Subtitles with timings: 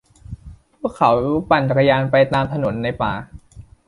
[0.79, 1.11] พวกเขา
[1.49, 3.13] ปั่นจักรยานไปตามถนนในป่า